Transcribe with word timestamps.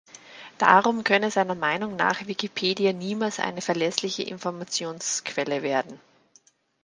Darum 0.57 1.03
könne 1.03 1.29
seiner 1.29 1.53
Meinung 1.53 1.95
nach 1.95 2.25
Wikipedia 2.25 2.91
niemals 2.91 3.39
eine 3.39 3.61
verlässliche 3.61 4.23
Informationsquelle 4.23 5.61
werden. 5.61 5.99